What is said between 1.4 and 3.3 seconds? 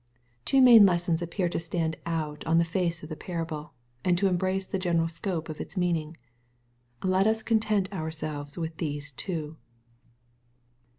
to stand out on the face of the